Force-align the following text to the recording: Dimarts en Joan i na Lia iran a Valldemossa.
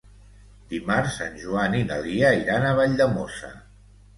Dimarts 0.71 1.17
en 1.27 1.37
Joan 1.43 1.77
i 1.81 1.83
na 1.91 1.99
Lia 2.07 2.33
iran 2.41 2.67
a 2.71 2.75
Valldemossa. 2.81 3.53